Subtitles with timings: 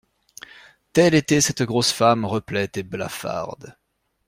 [0.93, 3.77] Telle était cette grosse femme replète et blafarde.